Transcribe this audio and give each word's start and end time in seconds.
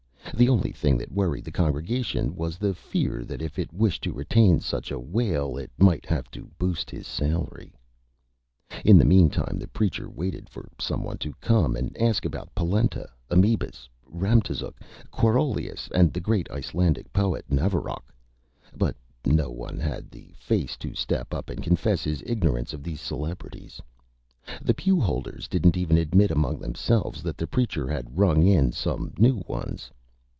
The 0.33 0.49
only 0.49 0.71
thing 0.71 0.97
that 0.97 1.11
worried 1.11 1.43
the 1.45 1.51
Congregation 1.51 2.35
was 2.35 2.57
the 2.57 2.73
Fear 2.73 3.23
that 3.25 3.43
if 3.43 3.59
it 3.59 3.71
wished 3.71 4.01
to 4.05 4.13
retain 4.13 4.59
such 4.59 4.89
a 4.91 4.99
Whale 4.99 5.55
it 5.55 5.69
might 5.77 6.03
have 6.07 6.31
to 6.31 6.49
Boost 6.57 6.89
his 6.89 7.05
Salary. 7.05 7.75
[Illustration: 8.69 8.69
THE 8.69 8.69
JOYOUS 8.69 8.81
PALM] 8.83 8.89
In 8.89 8.97
the 8.97 9.05
Meantime 9.05 9.59
the 9.59 9.67
Preacher 9.67 10.09
waited 10.09 10.49
for 10.49 10.67
some 10.79 11.03
one 11.03 11.19
to 11.19 11.35
come 11.41 11.75
and 11.75 11.95
ask 12.01 12.25
about 12.25 12.55
Polenta, 12.55 13.07
Amebius, 13.29 13.87
Ramtazuk, 14.07 14.81
Quarolius 15.11 15.89
and 15.93 16.11
the 16.11 16.19
great 16.21 16.49
Icelandic 16.49 17.13
Poet, 17.13 17.45
Navrojk. 17.47 18.11
But 18.75 18.95
no 19.23 19.51
one 19.51 19.77
had 19.77 20.09
the 20.09 20.31
Face 20.39 20.75
to 20.77 20.95
step 20.95 21.35
up 21.35 21.51
and 21.51 21.61
confess 21.61 22.03
his 22.03 22.23
Ignorance 22.25 22.73
of 22.73 22.81
these 22.81 23.01
Celebrities. 23.01 23.79
The 24.59 24.73
Pew 24.73 24.99
Holders 24.99 25.47
didn't 25.47 25.77
even 25.77 25.97
admit 25.99 26.31
among 26.31 26.57
themselves 26.59 27.21
that 27.21 27.37
the 27.37 27.45
Preacher 27.47 27.87
had 27.87 28.17
rung 28.17 28.41
in 28.41 28.71
some 28.71 29.13
New 29.19 29.43
Ones. 29.47 29.91